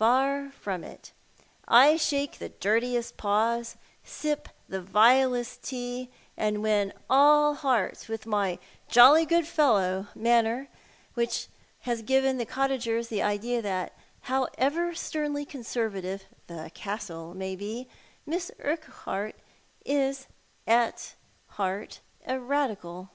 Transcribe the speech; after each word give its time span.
Par 0.00 0.50
from 0.60 0.82
it. 0.82 1.12
I 1.68 1.96
shake 1.96 2.40
the 2.40 2.48
dirtiest 2.48 3.16
paws, 3.16 3.76
sip 4.02 4.48
the 4.68 4.82
vilest 4.82 5.62
tea, 5.62 6.10
and 6.36 6.60
win 6.60 6.92
all 7.08 7.54
hearts 7.54 8.08
with 8.08 8.26
my 8.26 8.58
joliy 8.90 9.24
good 9.28 9.46
fellow 9.46 10.08
manner, 10.12 10.66
which 11.14 11.46
has 11.82 12.02
given 12.02 12.36
the 12.36 12.44
cottag<rs 12.44 13.06
the 13.10 13.22
idea 13.22 13.62
that 13.62 13.96
however 14.22 14.92
sternly 14.92 15.44
Conservative" 15.46 16.24
The 16.48 16.72
Castle" 16.74 17.32
may 17.36 17.54
be, 17.54 17.86
IMiss 18.26 18.50
Urquhart 18.58 19.36
is 19.86 20.26
at 20.66 21.14
heart 21.46 22.00
a 22.26 22.40
Radical. 22.40 23.10